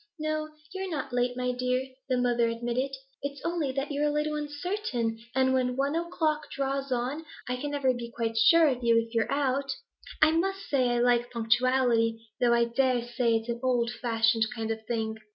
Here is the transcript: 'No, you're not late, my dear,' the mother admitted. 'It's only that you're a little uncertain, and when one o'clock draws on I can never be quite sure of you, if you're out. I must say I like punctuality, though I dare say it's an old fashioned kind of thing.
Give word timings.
'No, 0.17 0.49
you're 0.73 0.89
not 0.89 1.13
late, 1.13 1.37
my 1.37 1.51
dear,' 1.51 1.89
the 2.09 2.17
mother 2.17 2.47
admitted. 2.49 2.95
'It's 3.21 3.39
only 3.45 3.71
that 3.73 3.91
you're 3.91 4.07
a 4.07 4.11
little 4.11 4.33
uncertain, 4.33 5.19
and 5.35 5.53
when 5.53 5.75
one 5.77 5.93
o'clock 5.95 6.49
draws 6.49 6.91
on 6.91 7.23
I 7.47 7.55
can 7.55 7.69
never 7.69 7.93
be 7.93 8.09
quite 8.09 8.35
sure 8.35 8.65
of 8.67 8.83
you, 8.83 8.97
if 8.97 9.13
you're 9.13 9.31
out. 9.31 9.73
I 10.19 10.31
must 10.31 10.67
say 10.67 10.89
I 10.89 10.97
like 10.97 11.29
punctuality, 11.29 12.19
though 12.39 12.51
I 12.51 12.65
dare 12.65 13.07
say 13.07 13.35
it's 13.35 13.49
an 13.49 13.59
old 13.61 13.91
fashioned 13.91 14.47
kind 14.55 14.71
of 14.71 14.83
thing. 14.87 15.19